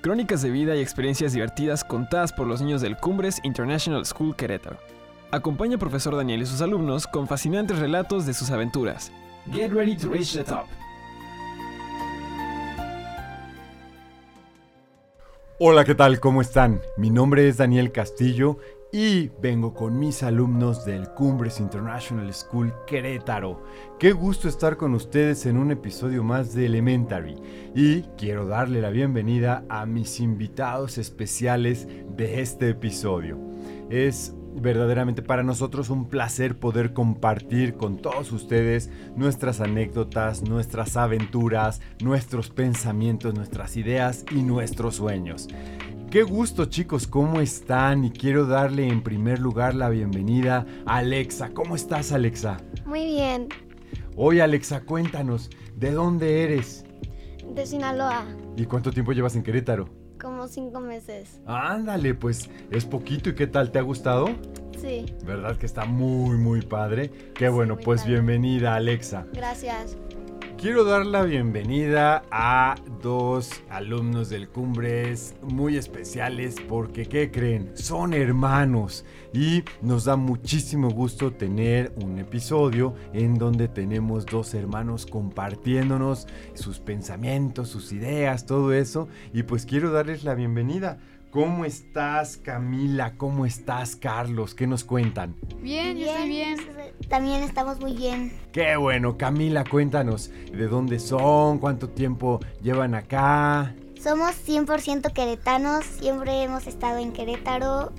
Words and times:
Crónicas 0.00 0.42
de 0.42 0.50
vida 0.50 0.76
y 0.76 0.80
experiencias 0.80 1.32
divertidas 1.32 1.82
contadas 1.82 2.32
por 2.32 2.46
los 2.46 2.60
niños 2.60 2.80
del 2.80 2.96
Cumbres 2.96 3.40
International 3.42 4.06
School 4.06 4.36
Querétaro. 4.36 4.78
Acompaña 5.32 5.72
al 5.72 5.80
profesor 5.80 6.14
Daniel 6.14 6.42
y 6.42 6.46
sus 6.46 6.62
alumnos 6.62 7.08
con 7.08 7.26
fascinantes 7.26 7.80
relatos 7.80 8.24
de 8.24 8.32
sus 8.32 8.52
aventuras. 8.52 9.10
Get 9.52 9.72
ready 9.72 9.96
to 9.96 10.08
reach 10.08 10.34
the 10.34 10.44
top. 10.44 10.66
Hola, 15.58 15.84
¿qué 15.84 15.96
tal? 15.96 16.20
¿Cómo 16.20 16.42
están? 16.42 16.80
Mi 16.96 17.10
nombre 17.10 17.48
es 17.48 17.56
Daniel 17.56 17.90
Castillo 17.90 18.58
y 18.92 19.30
vengo 19.42 19.74
con 19.74 19.98
mis 19.98 20.22
alumnos 20.22 20.84
del 20.84 21.08
Cumbres 21.10 21.60
International 21.60 22.32
School 22.32 22.72
Querétaro. 22.86 23.62
Qué 23.98 24.12
gusto 24.12 24.48
estar 24.48 24.76
con 24.76 24.94
ustedes 24.94 25.44
en 25.44 25.58
un 25.58 25.70
episodio 25.70 26.24
más 26.24 26.54
de 26.54 26.66
Elementary 26.66 27.36
y 27.74 28.02
quiero 28.16 28.46
darle 28.46 28.80
la 28.80 28.90
bienvenida 28.90 29.64
a 29.68 29.84
mis 29.84 30.20
invitados 30.20 30.96
especiales 30.96 31.86
de 32.16 32.40
este 32.40 32.70
episodio. 32.70 33.38
Es 33.90 34.34
verdaderamente 34.54 35.22
para 35.22 35.42
nosotros 35.42 35.90
un 35.90 36.08
placer 36.08 36.58
poder 36.58 36.94
compartir 36.94 37.74
con 37.74 37.98
todos 37.98 38.32
ustedes 38.32 38.90
nuestras 39.16 39.60
anécdotas, 39.60 40.42
nuestras 40.42 40.96
aventuras, 40.96 41.82
nuestros 42.02 42.48
pensamientos, 42.48 43.34
nuestras 43.34 43.76
ideas 43.76 44.24
y 44.30 44.42
nuestros 44.42 44.96
sueños. 44.96 45.48
Qué 46.10 46.22
gusto 46.22 46.64
chicos, 46.66 47.06
¿cómo 47.06 47.40
están? 47.40 48.04
Y 48.04 48.10
quiero 48.10 48.46
darle 48.46 48.88
en 48.88 49.02
primer 49.02 49.38
lugar 49.40 49.74
la 49.74 49.90
bienvenida 49.90 50.66
a 50.86 50.98
Alexa. 50.98 51.50
¿Cómo 51.52 51.76
estás 51.76 52.12
Alexa? 52.12 52.58
Muy 52.86 53.04
bien, 53.04 53.48
Oye 54.20 54.42
Alexa, 54.42 54.80
cuéntanos, 54.80 55.48
¿de 55.76 55.92
dónde 55.92 56.42
eres? 56.42 56.84
de 57.54 57.64
Sinaloa, 57.66 58.24
¿Y 58.56 58.64
cuánto 58.66 58.90
tiempo 58.90 59.12
llevas 59.12 59.36
en 59.36 59.42
Querétaro? 59.42 59.88
como 60.20 60.48
cinco 60.48 60.80
meses. 60.80 61.40
Ándale, 61.46 62.12
pues 62.14 62.50
es 62.72 62.84
poquito 62.84 63.30
y 63.30 63.34
¿qué 63.36 63.46
tal? 63.46 63.70
¿Te 63.70 63.78
ha 63.78 63.82
gustado? 63.82 64.26
Sí, 64.80 65.06
¿Verdad 65.24 65.56
que 65.56 65.66
está 65.66 65.84
muy, 65.84 66.36
muy 66.36 66.62
padre? 66.62 67.10
Qué 67.34 67.48
bueno, 67.48 67.76
pues 67.78 68.00
padre. 68.00 68.14
bienvenida 68.14 68.74
Alexa. 68.74 69.26
gracias. 69.32 69.96
Quiero 70.60 70.82
dar 70.82 71.06
la 71.06 71.22
bienvenida 71.22 72.24
a 72.32 72.74
dos 73.00 73.62
alumnos 73.70 74.28
del 74.28 74.48
Cumbres 74.48 75.36
muy 75.40 75.76
especiales 75.76 76.56
porque, 76.68 77.06
¿qué 77.06 77.30
creen? 77.30 77.70
Son 77.74 78.12
hermanos 78.12 79.04
y 79.32 79.62
nos 79.82 80.06
da 80.06 80.16
muchísimo 80.16 80.90
gusto 80.90 81.32
tener 81.32 81.92
un 82.02 82.18
episodio 82.18 82.96
en 83.12 83.34
donde 83.36 83.68
tenemos 83.68 84.26
dos 84.26 84.52
hermanos 84.52 85.06
compartiéndonos 85.06 86.26
sus 86.54 86.80
pensamientos, 86.80 87.68
sus 87.68 87.92
ideas, 87.92 88.44
todo 88.44 88.72
eso. 88.72 89.06
Y 89.32 89.44
pues 89.44 89.64
quiero 89.64 89.92
darles 89.92 90.24
la 90.24 90.34
bienvenida. 90.34 90.98
¿Cómo 91.38 91.64
estás 91.64 92.36
Camila? 92.36 93.14
¿Cómo 93.16 93.46
estás 93.46 93.94
Carlos? 93.94 94.56
¿Qué 94.56 94.66
nos 94.66 94.82
cuentan? 94.82 95.36
Bien, 95.62 95.96
yo 95.96 96.06
estoy 96.06 96.28
bien. 96.28 96.56
También 97.08 97.44
estamos 97.44 97.78
muy 97.78 97.94
bien. 97.94 98.32
Qué 98.50 98.74
bueno, 98.74 99.16
Camila, 99.16 99.62
cuéntanos 99.62 100.32
de 100.52 100.66
dónde 100.66 100.98
son, 100.98 101.58
cuánto 101.58 101.90
tiempo 101.90 102.40
llevan 102.60 102.96
acá. 102.96 103.72
Somos 104.02 104.32
100% 104.48 105.12
queretanos, 105.12 105.84
siempre 105.84 106.42
hemos 106.42 106.66
estado 106.66 106.98
en 106.98 107.12
Querétaro 107.12 107.92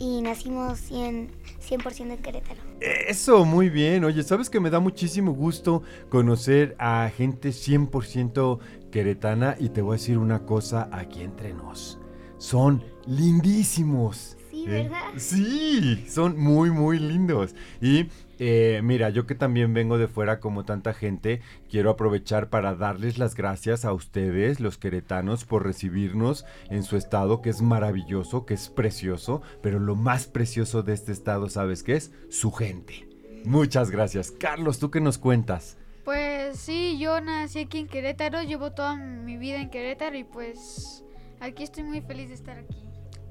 y 0.00 0.20
nacimos 0.22 0.90
100%, 0.90 1.28
100 1.60 2.10
en 2.10 2.18
Querétaro. 2.18 2.60
Eso, 2.80 3.44
muy 3.44 3.68
bien. 3.68 4.02
Oye, 4.02 4.24
sabes 4.24 4.50
que 4.50 4.58
me 4.58 4.70
da 4.70 4.80
muchísimo 4.80 5.30
gusto 5.30 5.84
conocer 6.08 6.74
a 6.80 7.08
gente 7.16 7.50
100% 7.50 8.58
queretana 8.90 9.54
y 9.60 9.68
te 9.68 9.80
voy 9.80 9.92
a 9.94 9.98
decir 9.98 10.18
una 10.18 10.40
cosa 10.44 10.88
aquí 10.90 11.22
entre 11.22 11.54
nos. 11.54 12.00
Son 12.44 12.84
lindísimos. 13.06 14.36
Sí, 14.50 14.64
¿Eh? 14.66 14.82
¿verdad? 14.82 15.12
Sí, 15.16 16.04
son 16.10 16.38
muy, 16.38 16.70
muy 16.70 16.98
lindos. 16.98 17.54
Y 17.80 18.10
eh, 18.38 18.82
mira, 18.84 19.08
yo 19.08 19.26
que 19.26 19.34
también 19.34 19.72
vengo 19.72 19.96
de 19.96 20.08
fuera 20.08 20.40
como 20.40 20.66
tanta 20.66 20.92
gente, 20.92 21.40
quiero 21.70 21.88
aprovechar 21.88 22.50
para 22.50 22.74
darles 22.74 23.16
las 23.16 23.34
gracias 23.34 23.86
a 23.86 23.94
ustedes, 23.94 24.60
los 24.60 24.76
queretanos, 24.76 25.46
por 25.46 25.64
recibirnos 25.64 26.44
en 26.68 26.82
su 26.82 26.98
estado, 26.98 27.40
que 27.40 27.48
es 27.48 27.62
maravilloso, 27.62 28.44
que 28.44 28.52
es 28.52 28.68
precioso, 28.68 29.40
pero 29.62 29.78
lo 29.78 29.96
más 29.96 30.26
precioso 30.26 30.82
de 30.82 30.92
este 30.92 31.12
estado, 31.12 31.48
¿sabes 31.48 31.82
qué 31.82 31.94
es? 31.94 32.12
Su 32.28 32.52
gente. 32.52 33.08
Muchas 33.46 33.90
gracias. 33.90 34.30
Carlos, 34.30 34.78
¿tú 34.78 34.90
qué 34.90 35.00
nos 35.00 35.16
cuentas? 35.16 35.78
Pues 36.04 36.58
sí, 36.58 36.98
yo 36.98 37.22
nací 37.22 37.60
aquí 37.60 37.78
en 37.78 37.86
Querétaro, 37.86 38.42
llevo 38.42 38.72
toda 38.72 38.96
mi 38.96 39.38
vida 39.38 39.62
en 39.62 39.70
Querétaro 39.70 40.18
y 40.18 40.24
pues 40.24 41.04
aquí 41.40 41.62
estoy 41.62 41.84
muy 41.84 42.00
feliz 42.00 42.28
de 42.28 42.34
estar 42.34 42.58
aquí. 42.58 42.76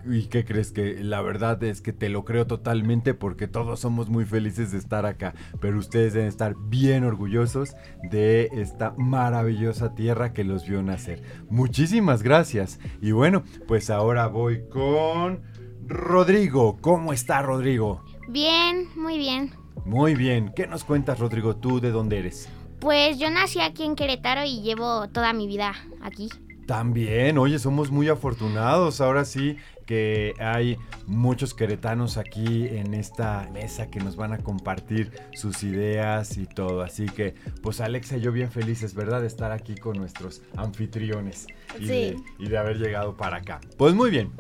¿Y 0.06 0.28
qué 0.28 0.44
crees 0.44 0.72
que 0.72 1.02
la 1.02 1.22
verdad 1.22 1.64
es 1.64 1.82
que 1.82 1.94
te 1.94 2.10
lo 2.10 2.26
creo 2.26 2.46
totalmente 2.46 3.14
porque 3.14 3.48
todos 3.48 3.80
somos 3.80 4.10
muy 4.10 4.26
felices 4.26 4.72
de 4.74 4.78
estar 4.78 5.06
acá, 5.06 5.34
pero 5.62 5.80
ustedes 5.80 6.14
deben 6.14 6.28
estar 6.28 6.56
bien 6.58 7.06
orgullosos 7.06 7.76
de 8.12 8.50
esta 8.52 8.94
maravillosa 8.98 9.96
tierra 9.96 10.34
que 10.34 10.44
los 10.44 10.68
vio 10.68 10.84
nacer. 10.84 11.24
Muchísimas 11.50 12.22
gracias. 12.22 12.80
Y 13.02 13.12
bueno, 13.14 13.44
pues 13.66 13.90
ahora 13.90 14.28
voy 14.28 14.68
con 14.70 15.42
Rodrigo. 15.88 16.78
¿Cómo 16.82 17.14
está 17.14 17.42
Rodrigo? 17.42 18.04
Bien, 18.28 18.90
muy 18.98 19.18
bien. 19.18 19.52
Muy 19.86 20.16
bien. 20.16 20.52
¿Qué 20.54 20.68
nos 20.68 20.84
cuentas 20.84 21.20
Rodrigo? 21.20 21.56
¿Tú 21.56 21.80
de 21.80 21.92
dónde 21.92 22.20
eres? 22.20 22.50
Pues 22.80 23.18
yo 23.18 23.30
nací 23.30 23.62
aquí 23.62 23.84
en 23.84 23.96
Querétaro 23.96 24.44
y 24.44 24.62
llevo 24.62 25.08
toda 25.08 25.32
mi 25.32 25.48
vida 25.48 25.74
aquí. 26.02 26.28
También, 26.74 27.38
oye, 27.38 27.60
somos 27.60 27.92
muy 27.92 28.10
afortunados. 28.10 29.00
Ahora 29.00 29.26
sí 29.26 29.58
que 29.86 30.34
hay 30.40 30.76
muchos 31.06 31.54
queretanos 31.54 32.18
aquí 32.18 32.66
en 32.68 32.96
esta 32.96 33.48
mesa 33.54 33.92
que 33.92 34.00
nos 34.00 34.16
van 34.16 34.34
a 34.34 34.40
compartir 34.40 35.12
sus 35.36 35.62
ideas 35.62 36.36
y 36.36 36.48
todo. 36.48 36.82
Así 36.82 37.06
que, 37.06 37.36
pues 37.62 37.80
Alexa 37.80 38.18
y 38.18 38.22
yo 38.22 38.32
bien 38.32 38.50
felices, 38.50 38.96
¿verdad? 38.96 39.22
De 39.22 39.28
estar 39.28 39.52
aquí 39.52 39.76
con 39.76 39.98
nuestros 39.98 40.42
anfitriones 40.58 41.46
y, 41.80 41.82
Sí. 41.86 41.88
de, 41.88 42.18
y 42.40 42.50
de 42.50 42.58
haber 42.58 42.78
llegado 42.80 43.16
para 43.16 43.38
acá. 43.38 43.62
Pues 43.78 43.94
muy 43.94 44.10
bien, 44.10 44.32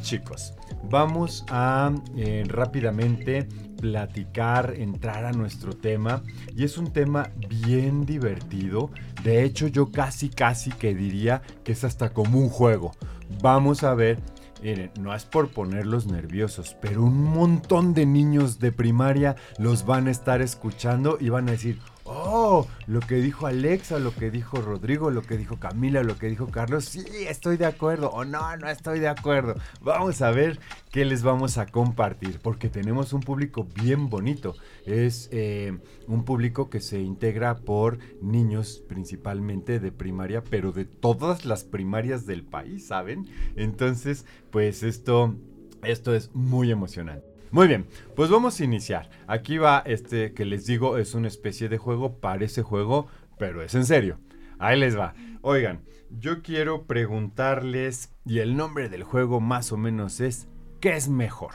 chicos, 0.00 0.54
vamos 0.84 1.44
a 1.48 1.90
eh, 2.16 2.44
rápidamente 2.46 3.48
platicar, 3.80 4.74
entrar 4.76 5.24
a 5.24 5.32
nuestro 5.32 5.72
tema. 5.72 6.22
Y 6.54 6.64
es 6.64 6.78
un 6.78 6.92
tema 6.92 7.30
bien 7.48 8.06
divertido. 8.06 8.90
De 9.24 9.44
hecho, 9.44 9.66
yo 9.66 9.90
casi, 9.90 10.28
casi 10.28 10.70
que 10.70 10.94
diría 10.94 11.42
que 11.64 11.72
es 11.72 11.84
hasta 11.84 12.12
como 12.12 12.38
un 12.38 12.48
juego. 12.48 12.92
Vamos 13.42 13.82
a 13.82 13.94
ver. 13.94 14.18
Miren, 14.62 14.90
no 15.00 15.14
es 15.14 15.24
por 15.24 15.48
ponerlos 15.48 16.06
nerviosos, 16.06 16.76
pero 16.82 17.02
un 17.02 17.24
montón 17.24 17.94
de 17.94 18.04
niños 18.04 18.58
de 18.58 18.72
primaria 18.72 19.36
los 19.58 19.86
van 19.86 20.06
a 20.06 20.10
estar 20.10 20.42
escuchando 20.42 21.16
y 21.18 21.30
van 21.30 21.48
a 21.48 21.52
decir, 21.52 21.78
lo 22.86 23.00
que 23.00 23.16
dijo 23.16 23.46
Alexa, 23.46 23.98
lo 23.98 24.14
que 24.14 24.30
dijo 24.30 24.60
Rodrigo, 24.60 25.10
lo 25.10 25.22
que 25.22 25.36
dijo 25.36 25.58
Camila, 25.58 26.02
lo 26.02 26.16
que 26.16 26.28
dijo 26.28 26.48
Carlos, 26.48 26.84
sí, 26.84 27.04
estoy 27.28 27.56
de 27.56 27.66
acuerdo, 27.66 28.10
o 28.10 28.24
no, 28.24 28.56
no 28.56 28.68
estoy 28.68 28.98
de 28.98 29.08
acuerdo. 29.08 29.54
Vamos 29.80 30.20
a 30.22 30.30
ver 30.30 30.58
qué 30.90 31.04
les 31.04 31.22
vamos 31.22 31.58
a 31.58 31.66
compartir, 31.66 32.40
porque 32.42 32.68
tenemos 32.68 33.12
un 33.12 33.20
público 33.20 33.66
bien 33.74 34.08
bonito. 34.08 34.54
Es 34.84 35.28
eh, 35.32 35.78
un 36.08 36.24
público 36.24 36.70
que 36.70 36.80
se 36.80 37.00
integra 37.00 37.56
por 37.56 37.98
niños 38.20 38.82
principalmente 38.88 39.78
de 39.78 39.92
primaria, 39.92 40.42
pero 40.42 40.72
de 40.72 40.84
todas 40.84 41.44
las 41.44 41.64
primarias 41.64 42.26
del 42.26 42.42
país, 42.42 42.86
¿saben? 42.86 43.28
Entonces, 43.54 44.26
pues 44.50 44.82
esto, 44.82 45.36
esto 45.84 46.14
es 46.14 46.34
muy 46.34 46.70
emocionante. 46.70 47.29
Muy 47.52 47.66
bien, 47.66 47.86
pues 48.14 48.30
vamos 48.30 48.60
a 48.60 48.64
iniciar. 48.64 49.10
Aquí 49.26 49.58
va 49.58 49.82
este 49.84 50.32
que 50.34 50.44
les 50.44 50.66
digo, 50.66 50.98
es 50.98 51.14
una 51.14 51.26
especie 51.26 51.68
de 51.68 51.78
juego, 51.78 52.20
parece 52.20 52.62
juego, 52.62 53.08
pero 53.38 53.62
es 53.62 53.74
en 53.74 53.84
serio. 53.84 54.18
Ahí 54.60 54.78
les 54.78 54.96
va. 54.96 55.14
Oigan, 55.42 55.80
yo 56.10 56.42
quiero 56.42 56.84
preguntarles, 56.84 58.12
y 58.24 58.38
el 58.38 58.56
nombre 58.56 58.88
del 58.88 59.02
juego 59.02 59.40
más 59.40 59.72
o 59.72 59.76
menos 59.76 60.20
es, 60.20 60.46
¿qué 60.80 60.94
es 60.94 61.08
mejor? 61.08 61.54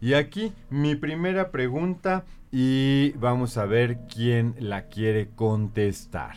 Y 0.00 0.14
aquí 0.14 0.54
mi 0.70 0.94
primera 0.94 1.50
pregunta 1.50 2.24
y 2.50 3.10
vamos 3.18 3.58
a 3.58 3.66
ver 3.66 3.98
quién 4.06 4.54
la 4.58 4.86
quiere 4.88 5.28
contestar. 5.34 6.36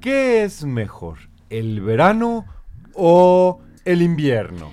¿Qué 0.00 0.42
es 0.42 0.64
mejor, 0.64 1.18
el 1.48 1.80
verano 1.80 2.44
o 2.92 3.60
el 3.84 4.02
invierno? 4.02 4.72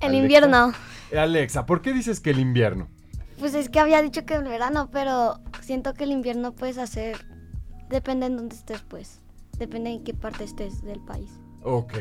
El 0.00 0.08
Alexa. 0.08 0.22
invierno. 0.22 0.72
Alexa, 1.18 1.66
¿por 1.66 1.82
qué 1.82 1.92
dices 1.92 2.20
que 2.20 2.30
el 2.30 2.38
invierno? 2.38 2.88
Pues 3.38 3.54
es 3.54 3.68
que 3.68 3.80
había 3.80 4.00
dicho 4.02 4.24
que 4.24 4.34
el 4.34 4.44
verano, 4.44 4.88
pero 4.92 5.40
siento 5.60 5.94
que 5.94 6.04
el 6.04 6.12
invierno 6.12 6.52
puedes 6.52 6.78
hacer. 6.78 7.26
Depende 7.88 8.26
en 8.26 8.36
dónde 8.36 8.54
estés, 8.54 8.82
pues. 8.82 9.20
Depende 9.58 9.90
en 9.90 10.04
qué 10.04 10.14
parte 10.14 10.44
estés 10.44 10.82
del 10.82 11.00
país. 11.00 11.30
Ok, 11.64 11.94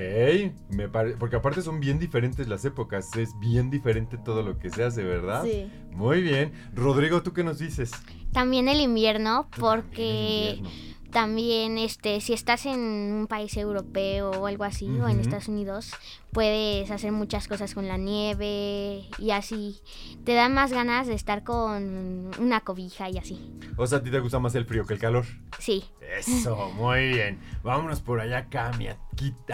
me 0.70 0.88
pare- 0.90 1.16
porque 1.18 1.36
aparte 1.36 1.62
son 1.62 1.80
bien 1.80 2.00
diferentes 2.00 2.48
las 2.48 2.66
épocas, 2.66 3.16
es 3.16 3.38
bien 3.40 3.70
diferente 3.70 4.18
todo 4.18 4.42
lo 4.42 4.58
que 4.58 4.72
se 4.72 4.84
hace, 4.84 5.04
¿verdad? 5.04 5.44
Sí. 5.44 5.72
Muy 5.92 6.22
bien. 6.22 6.52
Rodrigo, 6.74 7.22
¿tú 7.22 7.32
qué 7.34 7.44
nos 7.44 7.60
dices? 7.60 7.92
También 8.32 8.68
el 8.70 8.80
invierno, 8.82 9.48
porque 9.60 9.86
también 9.96 10.16
el 10.16 10.58
invierno. 10.58 11.01
También 11.12 11.78
este 11.78 12.22
si 12.22 12.34
estás 12.34 12.66
en 12.66 12.80
un 12.80 13.28
país 13.28 13.56
europeo 13.58 14.32
o 14.32 14.48
algo 14.48 14.64
así 14.64 14.88
o 14.88 15.08
en. 15.08 15.20
Estados 15.20 15.48
Unidos 15.48 15.92
puedes 16.32 16.90
hacer 16.90 17.12
muchas 17.12 17.48
cosas 17.48 17.76
con 17.76 17.88
la 17.88 17.98
nieve 17.98 19.04
y 19.20 19.32
así 19.32 19.82
te 20.24 20.34
dan 20.34 20.54
más 20.54 20.72
ganas 20.72 21.08
de 21.08 21.14
estar 21.14 21.44
con 21.44 22.32
una 22.40 22.62
cobija 22.62 23.10
y 23.10 23.18
así 23.18 23.52
O 23.78 23.86
sea, 23.86 24.00
¿a 24.00 24.04
ti 24.04 24.10
te 24.10 24.20
gusta 24.20 24.40
más 24.40 24.56
el 24.56 24.66
frío 24.66 24.86
que 24.86 24.94
el 24.94 25.00
calor? 25.00 25.26
sí 25.60 25.84
Eso, 26.18 26.72
muy 26.72 27.10
bien. 27.10 27.40
Vámonos 27.64 28.02
por 28.02 28.20
allá, 28.20 28.50
Cami. 28.50 28.88
¿A 28.88 28.98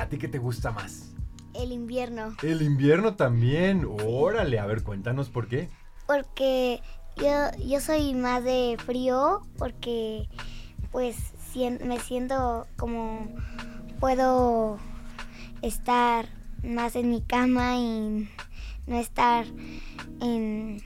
ti, 0.10 0.18
qué 0.18 0.28
te 0.28 0.38
gusta 0.38 0.72
más? 0.72 1.14
El 1.54 1.72
invierno. 1.72 2.36
El 2.44 2.62
invierno 2.62 3.16
también. 3.16 3.88
Órale, 4.06 4.60
a 4.60 4.66
ver, 4.66 4.84
cuéntanos 4.84 5.30
por 5.30 5.48
qué. 5.48 5.70
Porque 6.06 6.82
yo, 7.18 7.52
yo 7.66 7.80
soy 7.80 8.14
más 8.14 8.44
de 8.44 8.78
frío 8.84 9.42
porque 9.58 10.28
pues 10.92 11.34
me 11.56 12.00
siento 12.00 12.68
como 12.78 13.28
puedo 14.00 14.78
estar 15.62 16.26
más 16.64 16.96
en 16.96 17.10
mi 17.10 17.22
cama 17.22 17.76
y 17.78 18.30
no 18.86 18.96
estar 19.00 19.46
en, 20.22 20.82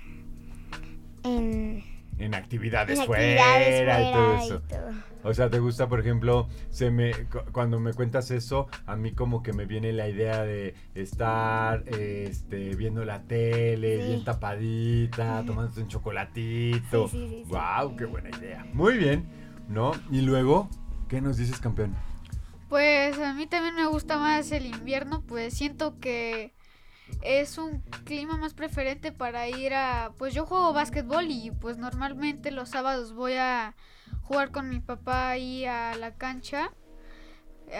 en, 1.23 1.83
En 2.17 2.33
actividades, 2.35 2.99
en 2.99 3.05
fuera, 3.05 4.01
y 4.01 4.11
todo 4.11 4.33
eso. 4.33 4.55
y 4.55 4.69
todo. 4.69 4.91
O 5.23 5.33
sea, 5.35 5.51
¿te 5.51 5.59
gusta, 5.59 5.87
por 5.87 5.99
ejemplo, 5.99 6.47
se 6.71 6.89
me, 6.89 7.13
cu- 7.29 7.41
cuando 7.51 7.79
me 7.79 7.93
cuentas 7.93 8.31
eso, 8.31 8.67
a 8.87 8.95
mí 8.95 9.11
como 9.11 9.43
que 9.43 9.53
me 9.53 9.65
viene 9.65 9.93
la 9.93 10.07
idea 10.09 10.41
de 10.43 10.73
estar 10.95 11.83
este, 11.87 12.75
viendo 12.75 13.05
la 13.05 13.21
tele, 13.23 13.99
Sí. 13.99 14.07
bien 14.07 14.23
tapadita, 14.23 15.43
tomándote 15.45 15.81
un 15.81 15.87
chocolatito. 15.89 17.07
Sí, 17.07 17.17
sí, 17.19 17.27
sí, 17.29 17.43
sí. 17.45 17.51
¡Wow! 17.51 17.95
¡Qué 17.95 18.05
buena 18.05 18.29
idea! 18.35 18.65
Muy 18.73 18.97
bien, 18.97 19.27
¿no? 19.71 19.93
Y 20.11 20.21
luego, 20.21 20.69
¿qué 21.07 21.21
nos 21.21 21.37
dices, 21.37 21.59
campeón? 21.59 21.95
Pues 22.69 23.17
a 23.19 23.33
mí 23.33 23.47
también 23.47 23.75
me 23.75 23.87
gusta 23.87 24.17
más 24.17 24.51
el 24.51 24.65
invierno, 24.65 25.23
pues 25.27 25.53
siento 25.53 25.99
que 25.99 26.53
es 27.21 27.57
un 27.57 27.81
clima 28.05 28.37
más 28.37 28.53
preferente 28.53 29.11
para 29.11 29.47
ir 29.49 29.73
a... 29.73 30.13
Pues 30.17 30.33
yo 30.33 30.45
juego 30.45 30.73
básquetbol 30.73 31.25
y 31.29 31.51
pues 31.51 31.77
normalmente 31.77 32.51
los 32.51 32.69
sábados 32.69 33.13
voy 33.13 33.33
a 33.33 33.75
jugar 34.21 34.51
con 34.51 34.69
mi 34.69 34.79
papá 34.79 35.29
ahí 35.29 35.65
a 35.65 35.95
la 35.95 36.15
cancha, 36.15 36.71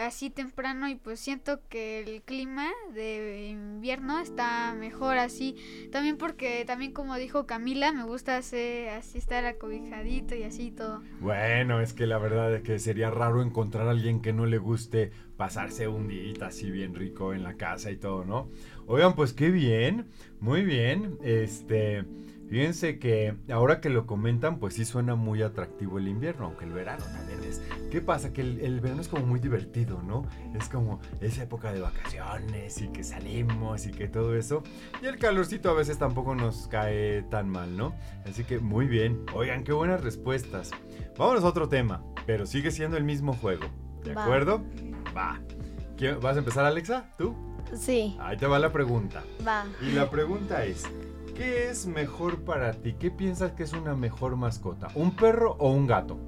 así 0.00 0.30
temprano 0.30 0.88
y 0.88 0.94
pues 0.96 1.20
siento 1.20 1.60
que 1.68 2.00
el 2.00 2.22
clima 2.22 2.68
de 2.94 3.48
invierno 3.48 4.20
está 4.20 4.74
mejor 4.74 5.18
así. 5.18 5.56
También 5.90 6.16
porque 6.16 6.64
también 6.64 6.92
como 6.92 7.16
dijo 7.16 7.46
Camila, 7.46 7.92
me 7.92 8.04
gusta 8.04 8.36
hacer, 8.36 8.88
así 8.90 9.18
estar 9.18 9.44
acobijadito 9.44 10.34
y 10.34 10.44
así 10.44 10.70
todo. 10.70 11.02
Bueno, 11.20 11.80
es 11.80 11.92
que 11.92 12.06
la 12.06 12.18
verdad 12.18 12.54
es 12.54 12.62
que 12.62 12.78
sería 12.78 13.10
raro 13.10 13.42
encontrar 13.42 13.88
a 13.88 13.90
alguien 13.90 14.22
que 14.22 14.32
no 14.32 14.46
le 14.46 14.58
guste 14.58 15.12
pasarse 15.36 15.88
un 15.88 16.08
día 16.08 16.22
así 16.42 16.70
bien 16.70 16.94
rico 16.94 17.34
en 17.34 17.42
la 17.42 17.54
casa 17.54 17.90
y 17.90 17.96
todo, 17.96 18.24
¿no? 18.24 18.48
Oigan, 18.86 19.14
pues 19.14 19.32
qué 19.32 19.50
bien, 19.50 20.06
muy 20.40 20.62
bien. 20.62 21.18
Este, 21.22 22.04
fíjense 22.52 22.98
que 22.98 23.34
ahora 23.50 23.80
que 23.80 23.88
lo 23.88 24.06
comentan, 24.06 24.58
pues 24.58 24.74
sí 24.74 24.84
suena 24.84 25.14
muy 25.14 25.40
atractivo 25.40 25.96
el 25.98 26.06
invierno, 26.06 26.44
aunque 26.44 26.66
el 26.66 26.72
verano 26.72 27.02
también 27.06 27.42
es. 27.44 27.62
¿Qué 27.90 28.02
pasa? 28.02 28.34
Que 28.34 28.42
el, 28.42 28.60
el 28.60 28.80
verano 28.80 29.00
es 29.00 29.08
como 29.08 29.24
muy 29.24 29.40
divertido, 29.40 30.02
¿no? 30.02 30.26
Es 30.54 30.68
como 30.68 31.00
esa 31.22 31.44
época 31.44 31.72
de 31.72 31.80
vacaciones 31.80 32.78
y 32.82 32.88
que 32.88 33.04
salimos 33.04 33.86
y 33.86 33.90
que 33.90 34.06
todo 34.06 34.36
eso. 34.36 34.62
Y 35.02 35.06
el 35.06 35.16
calorcito 35.18 35.70
a 35.70 35.72
veces 35.72 35.96
tampoco 35.96 36.34
nos 36.34 36.68
cae 36.68 37.22
tan 37.30 37.48
mal, 37.48 37.74
¿no? 37.74 37.94
Así 38.28 38.44
que 38.44 38.58
muy 38.58 38.86
bien. 38.86 39.24
Oigan, 39.34 39.64
qué 39.64 39.72
buenas 39.72 40.02
respuestas. 40.02 40.72
Vámonos 41.16 41.44
a 41.44 41.48
otro 41.48 41.70
tema, 41.70 42.02
pero 42.26 42.44
sigue 42.44 42.70
siendo 42.70 42.98
el 42.98 43.04
mismo 43.04 43.32
juego. 43.32 43.64
¿De 44.04 44.12
Va. 44.12 44.24
acuerdo? 44.24 44.62
Va. 45.16 45.40
¿Quién- 45.96 46.20
¿Vas 46.20 46.36
a 46.36 46.40
empezar, 46.40 46.66
Alexa? 46.66 47.06
¿Tú? 47.16 47.34
Sí, 47.74 48.14
Ahí 48.20 48.36
te 48.36 48.46
va 48.46 48.58
la 48.58 48.70
pregunta. 48.72 49.22
va. 49.46 49.64
Y 49.80 49.92
la 49.92 50.10
pregunta 50.10 50.66
es, 50.66 50.84
¿qué 51.34 51.70
es 51.70 51.86
mejor 51.86 52.44
para 52.44 52.72
ti? 52.72 52.94
¿Qué 52.94 53.10
piensas 53.10 53.52
que 53.52 53.62
es 53.62 53.72
una 53.72 53.94
mejor 53.94 54.36
mascota? 54.36 54.88
¿Un 54.94 55.14
perro 55.14 55.56
o 55.58 55.70
un 55.70 55.86
gato? 55.86 56.18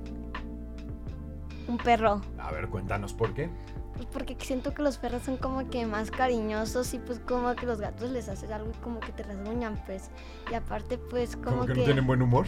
Un 1.68 1.78
perro. 1.78 2.20
A 2.38 2.52
ver, 2.52 2.68
cuéntanos 2.68 3.12
por 3.12 3.34
qué. 3.34 3.50
Pues 3.94 4.06
porque 4.06 4.36
siento 4.40 4.74
que 4.74 4.82
los 4.82 4.98
perros 4.98 5.22
son 5.22 5.36
como 5.36 5.70
que 5.70 5.86
más 5.86 6.10
cariñosos 6.10 6.92
y 6.94 6.98
pues 6.98 7.20
como 7.20 7.54
que 7.54 7.64
los 7.64 7.80
gatos 7.80 8.10
les 8.10 8.28
haces 8.28 8.50
algo 8.50 8.70
y 8.70 8.82
como 8.82 8.98
que 9.00 9.12
te 9.12 9.22
rasguñan 9.22 9.80
pues. 9.86 10.10
Y 10.50 10.54
aparte 10.54 10.98
pues 10.98 11.36
como, 11.36 11.58
Como 11.58 11.66
que, 11.66 11.74
no 11.74 11.84
tienen 11.84 12.06
buen 12.06 12.20
humor. 12.20 12.46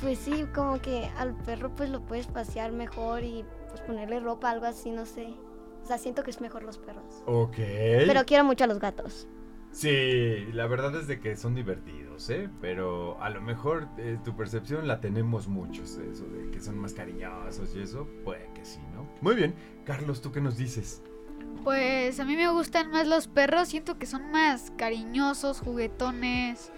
Pues 0.00 0.18
sí, 0.18 0.46
como 0.54 0.80
que 0.80 1.08
al 1.16 1.34
perro 1.36 1.74
pues 1.74 1.90
lo 1.90 2.00
puedes 2.00 2.26
pasear 2.26 2.72
mejor 2.72 3.22
y 3.22 3.44
pues 3.68 3.80
ponerle 3.82 4.18
ropa, 4.18 4.50
algo 4.50 4.66
así, 4.66 4.90
no 4.90 5.06
sé. 5.06 5.32
O 5.82 5.86
sea, 5.86 5.96
siento 5.96 6.24
que 6.24 6.30
es 6.30 6.40
mejor 6.40 6.64
los 6.64 6.78
perros. 6.78 7.22
Ok. 7.26 7.56
Pero 7.56 8.24
quiero 8.26 8.44
mucho 8.44 8.64
a 8.64 8.66
los 8.66 8.80
gatos. 8.80 9.28
Sí, 9.72 10.48
la 10.52 10.66
verdad 10.66 10.94
es 10.96 11.06
de 11.06 11.20
que 11.20 11.36
son 11.36 11.54
divertidos, 11.54 12.28
¿eh? 12.30 12.48
Pero 12.60 13.22
a 13.22 13.30
lo 13.30 13.40
mejor 13.40 13.88
eh, 13.98 14.18
tu 14.24 14.36
percepción 14.36 14.88
la 14.88 15.00
tenemos 15.00 15.46
muchos, 15.46 15.96
eso 15.96 16.24
de 16.26 16.50
que 16.50 16.60
son 16.60 16.78
más 16.78 16.92
cariñosos 16.92 17.74
y 17.76 17.80
eso, 17.80 18.08
puede 18.24 18.50
que 18.52 18.64
sí, 18.64 18.80
¿no? 18.92 19.08
Muy 19.20 19.36
bien, 19.36 19.54
Carlos, 19.84 20.20
¿tú 20.20 20.32
qué 20.32 20.40
nos 20.40 20.56
dices? 20.56 21.02
Pues 21.62 22.18
a 22.18 22.24
mí 22.24 22.36
me 22.36 22.50
gustan 22.50 22.90
más 22.90 23.06
los 23.06 23.28
perros, 23.28 23.68
siento 23.68 23.98
que 23.98 24.06
son 24.06 24.30
más 24.30 24.72
cariñosos, 24.76 25.60
juguetones. 25.60 26.72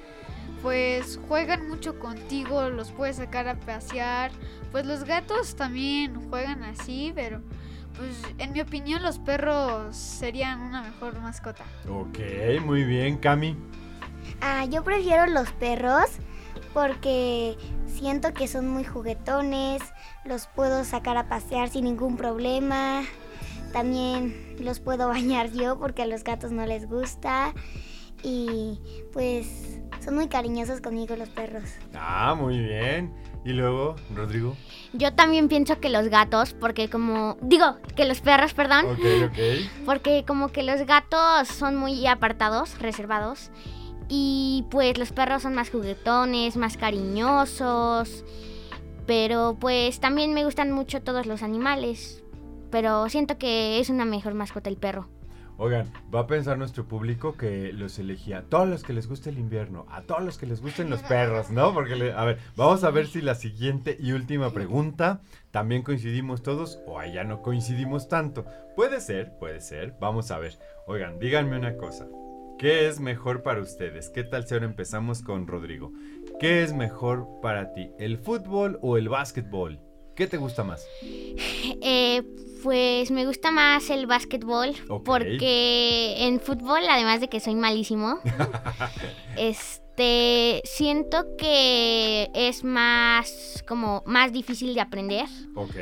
Pues 0.60 1.18
juegan 1.28 1.68
mucho 1.68 1.98
contigo, 1.98 2.68
los 2.68 2.92
puedes 2.92 3.16
sacar 3.16 3.48
a 3.48 3.58
pasear. 3.58 4.32
Pues 4.70 4.86
los 4.86 5.04
gatos 5.04 5.56
también 5.56 6.14
juegan 6.28 6.62
así, 6.62 7.12
pero 7.14 7.42
pues 7.96 8.22
en 8.38 8.52
mi 8.52 8.60
opinión 8.60 9.02
los 9.02 9.18
perros 9.18 9.96
serían 9.96 10.60
una 10.60 10.82
mejor 10.82 11.18
mascota. 11.20 11.64
Ok, 11.88 12.19
muy 12.64 12.84
bien, 12.84 13.19
Cami. 13.19 13.56
Ah, 14.40 14.64
yo 14.64 14.82
prefiero 14.84 15.26
los 15.26 15.50
perros 15.52 16.06
porque 16.72 17.56
siento 17.86 18.32
que 18.32 18.48
son 18.48 18.69
muy 18.69 18.84
juguetones, 18.84 19.82
los 20.24 20.46
puedo 20.46 20.84
sacar 20.84 21.17
a 21.17 21.28
pasear 21.28 21.69
sin 21.69 21.84
ningún 21.84 22.17
problema. 22.17 23.02
También 23.72 24.56
los 24.60 24.81
puedo 24.81 25.08
bañar 25.10 25.50
yo 25.52 25.78
porque 25.78 26.02
a 26.02 26.06
los 26.06 26.24
gatos 26.24 26.52
no 26.52 26.67
les 26.67 26.88
gusta. 26.88 27.52
Y 28.24 28.78
pues 29.12 29.81
son 30.05 30.14
muy 30.14 30.28
cariñosos 30.28 30.81
conmigo 30.81 31.17
los 31.17 31.28
perros. 31.28 31.64
Ah, 31.94 32.36
muy 32.38 32.58
bien. 32.58 33.12
Y 33.44 33.53
luego, 33.53 33.96
Rodrigo. 34.15 34.56
yo 34.93 35.13
también 35.15 35.49
pienso 35.49 35.81
que 35.81 35.89
los 35.89 36.08
gatos 36.08 36.55
porque 36.55 36.89
como 36.89 37.37
digo 37.43 37.77
que 37.96 38.05
los 38.05 38.20
perros 38.20 38.55
perdón. 38.55 38.87
Ok, 38.87 39.01
ok. 39.27 39.39
porque 39.84 40.25
como 40.27 40.49
que 40.49 40.63
los 40.63 40.87
gatos 40.87 41.49
son 41.49 41.77
muy 41.77 42.06
apartados 42.06 42.79
reservados. 42.79 43.51
Y 44.08 44.65
pues 44.70 44.99
los 44.99 45.11
perros 45.13 45.43
son 45.43 45.55
más 45.55 45.70
juguetones 45.70 46.56
más 46.56 46.77
cariñosos. 46.77 48.25
Pero 49.06 49.56
pues 49.58 49.99
también 49.99 50.34
me 50.34 50.44
gustan 50.44 50.70
mucho 50.70 51.03
todos 51.03 51.27
los 51.27 51.43
animales. 51.43 52.22
Pero 52.70 53.08
siento 53.08 53.39
que 53.39 53.81
es 53.81 53.91
una 53.91 54.05
mejor 54.05 54.34
mascota 54.34 54.70
el 54.70 54.77
perro 54.77 55.08
Oigan, 55.64 55.86
va 56.12 56.19
a 56.22 56.26
pensar 56.26 56.58
nuestro 56.58 56.88
público 56.88 57.36
que 57.36 57.72
los 57.72 57.96
elegía 58.00 58.38
a 58.38 58.42
todos 58.42 58.69
los 58.69 58.82
que 58.82 58.92
les 58.92 59.06
guste 59.06 59.31
el 59.31 59.38
invierno, 59.38 59.86
a 59.90 60.02
todos 60.02 60.20
los 60.24 60.36
que 60.36 60.44
les 60.44 60.60
gusten 60.60 60.90
los 60.90 61.04
perros, 61.04 61.52
¿no? 61.52 61.72
Porque, 61.72 61.94
le- 61.94 62.12
a 62.12 62.24
ver, 62.24 62.38
vamos 62.56 62.82
a 62.82 62.90
ver 62.90 63.06
si 63.06 63.20
la 63.20 63.36
siguiente 63.36 63.96
y 64.00 64.10
última 64.10 64.50
pregunta 64.50 65.20
también 65.52 65.82
coincidimos 65.84 66.42
todos 66.42 66.81
o 66.84 66.98
allá 66.98 67.22
no 67.22 67.42
coincidimos 67.42 68.08
tanto. 68.08 68.44
Puede 68.74 69.00
ser, 69.00 69.38
puede 69.38 69.60
ser, 69.60 69.94
vamos 70.00 70.32
a 70.32 70.40
ver. 70.40 70.58
Oigan, 70.88 71.20
díganme 71.20 71.56
una 71.56 71.76
cosa. 71.76 72.08
¿Qué 72.58 72.88
es 72.88 72.98
mejor 72.98 73.44
para 73.44 73.60
ustedes? 73.60 74.10
¿Qué 74.10 74.24
tal 74.24 74.44
si 74.48 74.54
ahora 74.54 74.66
empezamos 74.66 75.22
con 75.22 75.46
Rodrigo? 75.46 75.92
¿Qué 76.40 76.64
es 76.64 76.72
mejor 76.72 77.28
para 77.40 77.72
ti, 77.72 77.92
el 78.00 78.19
fútbol 78.19 78.81
o 78.82 78.96
el 78.96 79.08
básquetbol? 79.08 79.78
¿Qué 80.14 80.26
te 80.26 80.36
gusta 80.36 80.64
más? 80.64 80.86
Eh, 81.84 82.22
pues 82.62 83.10
me 83.10 83.26
gusta 83.26 83.50
más 83.50 83.90
el 83.90 84.06
básquetbol 84.06 84.72
porque 85.04 86.14
en 86.26 86.38
fútbol, 86.40 86.81
además 86.88 87.20
de 87.20 87.28
que 87.28 87.40
soy 87.40 87.54
malísimo, 87.56 88.20
este 89.36 90.62
siento 90.64 91.24
que 91.36 92.31
es 92.34 92.62
más 92.64 93.64
como 93.66 94.02
más 94.06 94.32
difícil 94.32 94.74
de 94.74 94.81
aprender 94.81 95.26
Ok. 95.54 95.74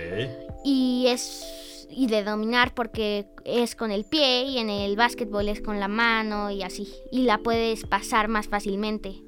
y 0.64 1.06
es 1.08 1.87
y 1.90 2.06
de 2.06 2.22
dominar 2.22 2.72
porque 2.75 3.26
es 3.44 3.75
con 3.75 3.90
el 3.90 4.04
pie 4.04 4.44
y 4.44 4.58
en 4.58 4.70
el 4.70 4.96
básquetbol 4.96 5.49
es 5.49 5.60
con 5.60 5.80
la 5.80 5.88
mano 5.88 6.50
y 6.50 6.62
así. 6.62 6.88
Y 7.10 7.22
la 7.22 7.38
puedes 7.38 7.84
pasar 7.84 8.28
más 8.28 8.46
fácilmente. 8.46 9.22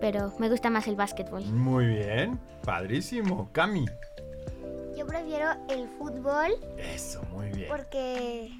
Pero 0.00 0.32
me 0.38 0.48
gusta 0.48 0.70
más 0.70 0.86
el 0.88 0.96
básquetbol. 0.96 1.44
Muy 1.46 1.86
bien, 1.86 2.38
padrísimo. 2.64 3.48
Cami. 3.52 3.86
Yo 4.96 5.06
prefiero 5.06 5.50
el 5.70 5.88
fútbol 5.98 6.52
Eso, 6.76 7.22
muy 7.32 7.48
bien. 7.50 7.68
porque 7.68 8.50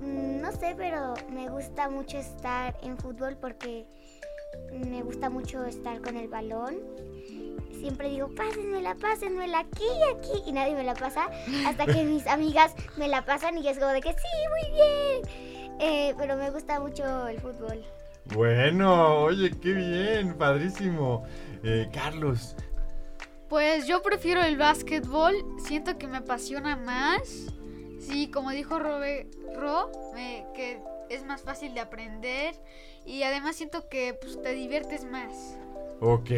mm, 0.00 0.40
no 0.40 0.52
sé, 0.52 0.74
pero 0.76 1.14
me 1.32 1.48
gusta 1.48 1.88
mucho 1.88 2.18
estar 2.18 2.76
en 2.82 2.98
fútbol 2.98 3.36
porque 3.40 3.86
me 4.70 5.02
gusta 5.02 5.30
mucho 5.30 5.64
estar 5.64 6.00
con 6.02 6.16
el 6.16 6.28
balón. 6.28 6.76
Siempre 7.78 8.08
digo, 8.08 8.28
pásenmela, 8.34 8.94
pásenmela 8.96 9.60
aquí, 9.60 9.84
aquí, 10.14 10.42
y 10.46 10.52
nadie 10.52 10.74
me 10.74 10.84
la 10.84 10.94
pasa, 10.94 11.28
hasta 11.66 11.86
que 11.86 12.02
mis 12.04 12.26
amigas 12.26 12.74
me 12.96 13.08
la 13.08 13.24
pasan 13.24 13.58
y 13.58 13.68
es 13.68 13.78
como 13.78 13.92
de 13.92 14.00
que 14.00 14.12
sí, 14.12 14.18
muy 14.50 14.74
bien. 14.74 15.76
Eh, 15.78 16.14
pero 16.18 16.36
me 16.36 16.50
gusta 16.50 16.80
mucho 16.80 17.28
el 17.28 17.38
fútbol. 17.40 17.82
Bueno, 18.34 19.22
oye, 19.22 19.50
qué 19.60 19.72
bien, 19.72 20.36
padrísimo. 20.36 21.24
Eh, 21.62 21.88
Carlos, 21.92 22.54
Pues 23.48 23.86
yo 23.86 24.02
prefiero 24.02 24.42
el 24.42 24.56
básquetbol, 24.56 25.34
siento 25.58 25.96
que 25.98 26.08
me 26.08 26.18
apasiona 26.18 26.76
más. 26.76 27.46
Sí, 28.00 28.28
como 28.30 28.50
dijo 28.50 28.78
Robe, 28.78 29.28
Ro, 29.54 29.90
me- 30.14 30.44
que 30.54 30.80
es 31.08 31.24
más 31.24 31.42
fácil 31.42 31.72
de 31.74 31.80
aprender 31.80 32.54
y 33.04 33.22
además 33.22 33.54
siento 33.56 33.88
que 33.88 34.14
pues, 34.14 34.40
te 34.42 34.52
diviertes 34.52 35.04
más. 35.04 35.56
Ok, 36.00 36.30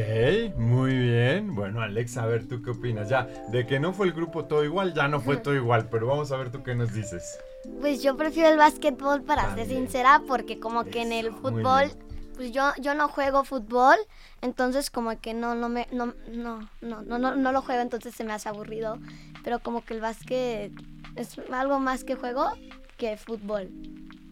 muy 0.56 0.96
bien. 0.96 1.54
Bueno, 1.54 1.80
Alex, 1.80 2.16
a 2.16 2.26
ver, 2.26 2.46
¿tú 2.48 2.62
qué 2.62 2.70
opinas? 2.70 3.08
Ya, 3.08 3.26
de 3.50 3.66
que 3.66 3.80
no 3.80 3.92
fue 3.92 4.06
el 4.06 4.12
grupo 4.12 4.44
todo 4.46 4.64
igual, 4.64 4.94
ya 4.94 5.08
no 5.08 5.20
fue 5.20 5.36
todo 5.38 5.54
igual, 5.54 5.88
pero 5.90 6.06
vamos 6.06 6.32
a 6.32 6.36
ver 6.36 6.50
tú 6.50 6.62
qué 6.62 6.74
nos 6.74 6.92
dices. 6.92 7.38
Pues 7.80 8.02
yo 8.02 8.16
prefiero 8.16 8.48
el 8.50 8.56
básquetbol 8.56 9.22
para 9.22 9.48
ser 9.54 9.66
También. 9.66 9.68
sincera 9.68 10.22
porque 10.26 10.58
como 10.60 10.84
que 10.84 11.02
en 11.02 11.12
el 11.12 11.28
Eso, 11.28 11.36
fútbol 11.40 11.90
pues 12.34 12.52
yo 12.52 12.70
yo 12.80 12.94
no 12.94 13.08
juego 13.08 13.42
fútbol, 13.44 13.96
entonces 14.42 14.90
como 14.90 15.18
que 15.20 15.34
no 15.34 15.54
no 15.56 15.68
me 15.68 15.88
no 15.90 16.14
no 16.30 16.68
no 16.80 17.02
no 17.02 17.18
no, 17.18 17.34
no 17.36 17.52
lo 17.52 17.62
juego, 17.62 17.82
entonces 17.82 18.14
se 18.14 18.22
me 18.24 18.32
hace 18.32 18.48
aburrido, 18.48 18.98
pero 19.42 19.58
como 19.58 19.84
que 19.84 19.94
el 19.94 20.00
básquet 20.00 20.72
es 21.16 21.36
algo 21.50 21.80
más 21.80 22.04
que 22.04 22.14
juego 22.14 22.48
que 22.96 23.16
fútbol. 23.16 23.70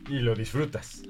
Y 0.08 0.20
lo 0.20 0.36
disfrutas. 0.36 1.02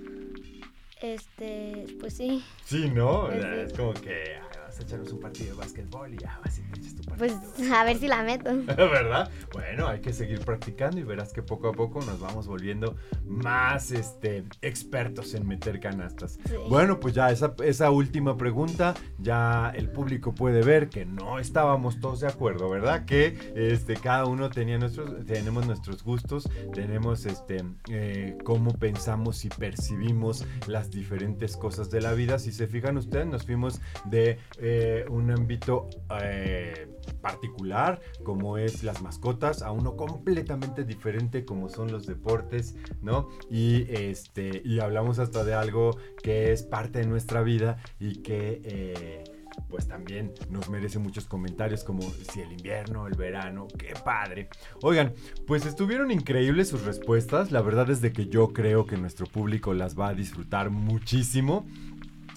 Este, 1.00 1.86
pues 2.00 2.16
sí. 2.16 2.42
Sí, 2.64 2.90
¿no? 2.90 3.30
Es 3.30 3.72
como 3.74 3.92
que 3.94 4.38
vas 4.76 4.80
a 4.80 4.82
echarnos 4.82 5.12
un 5.12 5.20
partido 5.20 5.50
de 5.52 5.56
básquetbol 5.58 6.14
y 6.14 6.18
ya 6.18 6.38
vas 6.44 6.58
y 6.58 6.62
te 6.62 6.80
echas 6.80 6.94
tu 6.94 7.02
Pues 7.16 7.32
partido. 7.32 7.74
a 7.74 7.84
ver 7.84 7.98
si 7.98 8.08
la 8.08 8.22
meto. 8.22 8.50
¿Verdad? 8.66 9.30
Bueno, 9.52 9.88
hay 9.88 10.00
que 10.00 10.12
seguir 10.12 10.40
practicando 10.40 10.98
y 10.98 11.02
verás 11.02 11.32
que 11.32 11.42
poco 11.42 11.68
a 11.68 11.72
poco 11.72 12.00
nos 12.02 12.20
vamos 12.20 12.46
volviendo 12.46 12.96
más 13.24 13.90
este, 13.90 14.44
expertos 14.60 15.34
en 15.34 15.46
meter 15.46 15.80
canastas. 15.80 16.38
Sí. 16.46 16.54
Bueno, 16.68 17.00
pues 17.00 17.14
ya 17.14 17.30
esa, 17.30 17.54
esa 17.64 17.90
última 17.90 18.36
pregunta, 18.36 18.94
ya 19.18 19.72
el 19.74 19.90
público 19.90 20.34
puede 20.34 20.62
ver 20.62 20.88
que 20.88 21.06
no 21.06 21.38
estábamos 21.38 22.00
todos 22.00 22.20
de 22.20 22.28
acuerdo, 22.28 22.68
¿verdad? 22.68 23.04
Que 23.06 23.52
este, 23.54 23.94
cada 23.94 24.26
uno 24.26 24.50
tenía 24.50 24.78
nuestros, 24.78 25.24
tenemos 25.26 25.66
nuestros 25.66 26.04
gustos, 26.04 26.48
tenemos 26.74 27.24
este, 27.24 27.64
eh, 27.90 28.36
cómo 28.44 28.72
pensamos 28.72 29.44
y 29.44 29.48
percibimos 29.48 30.44
las 30.66 30.90
diferentes 30.90 31.56
cosas 31.56 31.90
de 31.90 32.00
la 32.00 32.12
vida. 32.12 32.38
Si 32.38 32.52
se 32.52 32.66
fijan 32.66 32.98
ustedes, 32.98 33.26
nos 33.26 33.44
fuimos 33.46 33.80
de 34.04 34.38
eh, 34.68 35.04
un 35.08 35.30
ámbito 35.30 35.88
eh, 36.20 36.88
particular, 37.20 38.00
como 38.24 38.58
es 38.58 38.82
las 38.82 39.00
mascotas, 39.00 39.62
a 39.62 39.70
uno 39.70 39.94
completamente 39.94 40.82
diferente, 40.84 41.44
como 41.44 41.68
son 41.68 41.92
los 41.92 42.04
deportes, 42.06 42.74
¿no? 43.00 43.28
Y, 43.48 43.86
este, 43.88 44.62
y 44.64 44.80
hablamos 44.80 45.20
hasta 45.20 45.44
de 45.44 45.54
algo 45.54 45.96
que 46.20 46.52
es 46.52 46.64
parte 46.64 46.98
de 46.98 47.06
nuestra 47.06 47.42
vida 47.42 47.78
y 48.00 48.22
que... 48.22 48.60
eh, 48.64 49.24
pues 49.70 49.88
también 49.88 50.34
nos 50.50 50.68
merece 50.68 50.98
muchos 50.98 51.24
comentarios 51.24 51.82
como 51.82 52.02
si 52.02 52.42
el 52.42 52.52
invierno, 52.52 53.06
el 53.06 53.14
verano, 53.14 53.66
qué 53.78 53.94
padre. 54.04 54.48
Oigan, 54.82 55.14
pues 55.46 55.64
estuvieron 55.64 56.10
increíbles 56.10 56.68
sus 56.68 56.84
respuestas. 56.84 57.52
La 57.52 57.62
verdad 57.62 57.88
es 57.88 58.02
de 58.02 58.12
que 58.12 58.26
yo 58.26 58.52
creo 58.52 58.84
que 58.84 58.98
nuestro 58.98 59.26
público 59.26 59.72
las 59.72 59.98
va 59.98 60.08
a 60.08 60.14
disfrutar 60.14 60.68
muchísimo. 60.68 61.66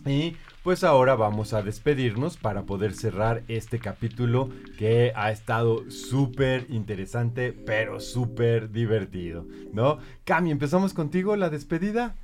Y 0.10 0.38
pues 0.64 0.84
ahora 0.84 1.14
vamos 1.14 1.54
a 1.54 1.62
despedirnos 1.62 2.36
para 2.36 2.64
poder 2.64 2.96
cerrar 2.96 3.44
este 3.48 3.78
capítulo 3.78 4.50
que 4.80 5.14
ha 5.16 5.32
estado 5.32 5.92
súper 5.92 6.66
interesante, 6.70 7.54
pero 7.54 8.00
súper 8.00 8.72
divertido, 8.72 9.46
¿no? 9.72 10.00
Cami, 10.24 10.50
empezamos 10.50 10.96
contigo 10.96 11.36
la 11.36 11.52
despedida. 11.52 12.16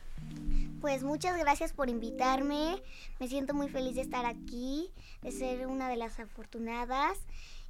Pues 0.81 1.03
muchas 1.03 1.37
gracias 1.37 1.73
por 1.73 1.89
invitarme. 1.89 2.81
Me 3.19 3.27
siento 3.27 3.53
muy 3.53 3.69
feliz 3.69 3.93
de 3.93 4.01
estar 4.01 4.25
aquí, 4.25 4.89
de 5.21 5.31
ser 5.31 5.67
una 5.67 5.87
de 5.87 5.97
las 5.97 6.19
afortunadas 6.19 7.19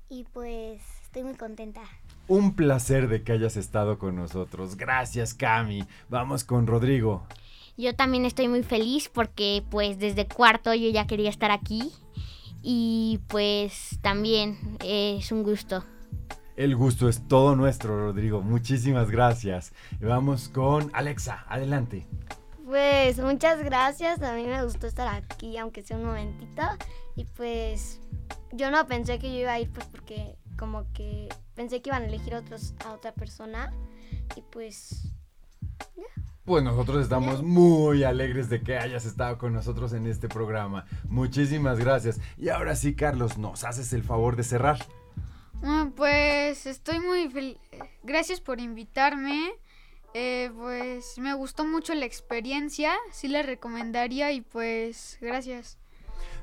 y 0.08 0.24
pues 0.32 0.82
estoy 1.04 1.24
muy 1.24 1.36
contenta. 1.36 1.82
Un 2.30 2.56
placer 2.56 3.10
de 3.10 3.22
que 3.22 3.34
hayas 3.34 3.58
estado 3.58 4.00
con 4.00 4.16
nosotros. 4.16 4.78
Gracias, 4.78 5.34
Cami. 5.34 5.84
Vamos 6.08 6.46
con 6.46 6.68
Rodrigo. 6.68 7.28
Yo 7.78 7.96
también 7.96 8.26
estoy 8.26 8.48
muy 8.48 8.64
feliz 8.64 9.10
porque 9.10 9.64
pues 9.70 10.00
desde 10.00 10.28
cuarto 10.28 10.74
yo 10.74 10.90
ya 10.90 11.08
quería 11.08 11.30
estar 11.30 11.52
aquí 11.52 11.92
y 12.62 13.20
pues 13.28 14.00
también 14.02 14.78
es 14.84 15.32
un 15.32 15.44
gusto. 15.44 15.84
El 16.56 16.76
gusto 16.76 17.10
es 17.10 17.28
todo 17.28 17.56
nuestro, 17.56 18.00
Rodrigo. 18.00 18.42
Muchísimas 18.42 19.12
gracias. 19.12 19.74
Vamos 20.00 20.48
con 20.48 20.90
Alexa. 20.94 21.44
Adelante. 21.50 22.08
Pues 22.66 23.20
muchas 23.20 23.64
gracias, 23.64 24.22
a 24.24 24.34
mí 24.34 24.44
me 24.44 24.64
gustó 24.64 24.88
estar 24.88 25.08
aquí, 25.08 25.58
aunque 25.58 25.84
sea 25.84 25.98
un 25.98 26.06
momentito. 26.06 26.64
Y 27.16 27.26
pues 27.26 28.00
yo 28.54 28.72
no 28.72 28.88
pensé 28.88 29.20
que 29.20 29.32
yo 29.32 29.42
iba 29.42 29.54
a 29.54 29.60
ir, 29.60 29.70
pues 29.70 29.86
porque 29.88 30.36
como 30.58 30.92
que 30.94 31.30
pensé 31.54 31.82
que 31.82 31.90
iban 31.90 32.04
a 32.04 32.06
elegir 32.08 32.34
otros, 32.34 32.74
a 32.86 32.94
otra 32.94 33.14
persona. 33.14 33.74
Y 34.36 34.42
pues 34.42 35.12
Pues 36.46 36.64
nosotros 36.64 37.02
estamos 37.02 37.42
muy 37.42 38.04
alegres 38.04 38.50
de 38.50 38.62
que 38.62 38.78
hayas 38.78 39.06
estado 39.06 39.40
con 39.40 39.52
nosotros 39.52 39.94
en 39.94 40.06
este 40.06 40.30
programa. 40.30 40.86
Muchísimas 41.10 41.80
gracias. 41.80 42.22
Y 42.38 42.50
ahora 42.50 42.76
sí, 42.76 42.94
Carlos, 42.94 43.40
nos 43.40 43.64
haces 43.64 43.94
el 43.94 44.04
favor 44.04 44.36
de 44.36 44.44
cerrar. 44.44 44.86
Ah, 45.64 45.90
pues 45.96 46.68
estoy 46.68 47.00
muy 47.00 47.30
feliz. 47.30 47.58
Gracias 48.04 48.42
por 48.42 48.60
invitarme. 48.60 49.54
Eh, 50.14 50.52
pues 50.56 51.18
me 51.18 51.34
gustó 51.34 51.66
mucho 51.66 51.96
la 51.96 52.06
experiencia. 52.06 52.94
Sí 53.12 53.28
la 53.28 53.42
recomendaría 53.42 54.32
y 54.32 54.42
pues 54.42 55.18
gracias. 55.20 55.80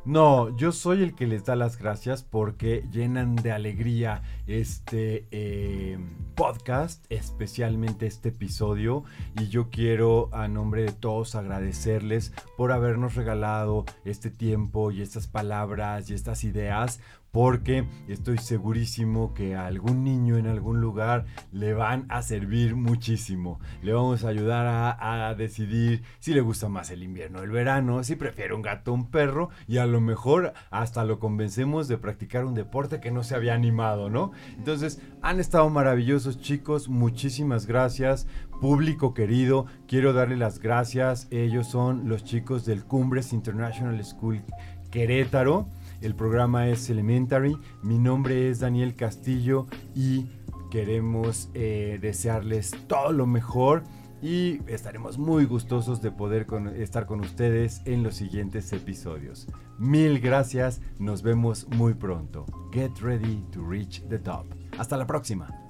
No, 0.04 0.56
yo 0.56 0.72
soy 0.72 1.04
el 1.04 1.14
que 1.14 1.28
les 1.28 1.44
da 1.44 1.54
las 1.54 1.78
gracias 1.78 2.24
porque 2.24 2.84
llenan 2.90 3.36
de 3.36 3.52
alegría 3.52 4.22
este 4.48 5.28
eh, 5.30 5.96
podcast, 6.34 7.04
especialmente 7.08 8.06
este 8.06 8.30
episodio. 8.30 9.04
Y 9.38 9.48
yo 9.48 9.70
quiero 9.70 10.28
a 10.32 10.48
nombre 10.48 10.82
de 10.82 10.92
todos 10.92 11.34
agradecerles 11.34 12.32
por 12.56 12.72
habernos 12.72 13.14
regalado 13.14 13.84
este 14.04 14.30
tiempo 14.30 14.90
y 14.90 15.02
estas 15.02 15.26
palabras 15.26 16.10
y 16.10 16.14
estas 16.14 16.44
ideas. 16.44 17.00
Porque 17.32 17.86
estoy 18.08 18.36
segurísimo 18.36 19.32
que 19.32 19.54
a 19.54 19.66
algún 19.66 20.04
niño 20.04 20.36
en 20.36 20.46
algún 20.46 20.82
lugar 20.82 21.24
le 21.50 21.72
van 21.72 22.04
a 22.10 22.20
servir 22.20 22.76
muchísimo. 22.76 23.58
Le 23.82 23.94
vamos 23.94 24.24
a 24.24 24.28
ayudar 24.28 24.96
a, 25.00 25.34
decidir 25.34 26.02
si 26.18 26.34
le 26.34 26.42
gusta 26.42 26.68
más 26.68 26.90
el 26.90 27.02
invierno 27.02 27.38
o 27.38 27.42
el 27.42 27.50
verano, 27.50 28.04
si 28.04 28.16
prefiere 28.16 28.54
un 28.54 28.60
gato 28.60 28.92
o 28.92 28.94
un 28.94 29.10
perro 29.10 29.48
y 29.66 29.78
a 29.78 29.86
lo 29.86 30.02
mejor 30.02 30.52
hasta 30.70 31.04
lo 31.04 31.18
convencemos 31.18 31.88
de 31.88 31.96
practicar 31.96 32.44
un 32.44 32.54
deporte 32.54 33.00
que 33.00 33.10
no 33.10 33.22
se 33.22 33.34
había 33.34 33.54
animado, 33.54 34.10
¿no? 34.10 34.32
Entonces, 34.58 35.00
han 35.22 35.40
estado 35.40 35.70
maravillosos 35.70 36.38
chicos, 36.38 36.90
muchísimas 36.90 37.66
gracias. 37.66 38.26
Público 38.60 39.14
querido, 39.14 39.66
quiero 39.88 40.12
darle 40.12 40.36
las 40.36 40.58
gracias. 40.58 41.28
Ellos 41.30 41.66
son 41.66 42.08
los 42.08 42.24
chicos 42.24 42.66
del 42.66 42.84
Cumbres 42.84 43.32
International 43.32 44.04
School 44.04 44.42
Querétaro. 44.90 45.68
El 46.02 46.16
programa 46.16 46.68
es 46.68 46.90
Elementary. 46.90 47.56
Mi 47.82 47.96
nombre 47.96 48.50
es 48.50 48.58
Daniel 48.58 48.96
Castillo 48.96 49.68
y 49.94 50.26
queremos 50.68 51.48
eh, 51.54 51.98
desearles 52.02 52.72
todo 52.88 53.12
lo 53.12 53.24
mejor 53.24 53.84
y 54.20 54.60
estaremos 54.66 55.16
muy 55.16 55.44
gustosos 55.44 56.02
de 56.02 56.10
poder 56.10 56.46
estar 56.76 57.06
con 57.06 57.20
ustedes 57.20 57.82
en 57.84 58.02
los 58.02 58.16
siguientes 58.16 58.72
episodios. 58.72 59.46
Mil 59.78 60.18
gracias, 60.18 60.80
nos 60.98 61.22
vemos 61.22 61.68
muy 61.76 61.94
pronto. 61.94 62.46
Get 62.72 62.98
ready 63.00 63.44
to 63.52 63.64
reach 63.64 64.02
the 64.08 64.18
top. 64.18 64.46
Hasta 64.78 64.96
la 64.96 65.06
próxima. 65.06 65.61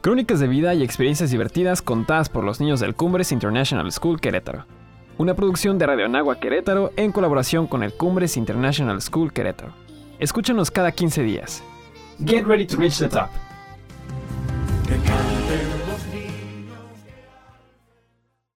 Crónicas 0.00 0.40
de 0.40 0.48
vida 0.48 0.72
y 0.72 0.82
experiencias 0.82 1.30
divertidas 1.30 1.82
contadas 1.82 2.30
por 2.30 2.42
los 2.42 2.58
niños 2.58 2.80
del 2.80 2.94
Cumbres 2.94 3.32
International 3.32 3.92
School 3.92 4.18
Querétaro. 4.18 4.64
Una 5.18 5.34
producción 5.34 5.76
de 5.76 5.84
Radio 5.84 6.06
Anagua 6.06 6.40
Querétaro 6.40 6.90
en 6.96 7.12
colaboración 7.12 7.66
con 7.66 7.82
el 7.82 7.92
Cumbres 7.92 8.38
International 8.38 9.02
School 9.02 9.30
Querétaro. 9.30 9.74
Escúchanos 10.18 10.70
cada 10.70 10.90
15 10.90 11.22
días. 11.22 11.62
Get 12.24 12.46
ready 12.46 12.64
to 12.66 12.78
reach 12.78 12.98
the 12.98 13.08
top. 13.08 13.28